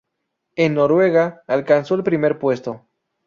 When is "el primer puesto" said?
1.93-2.87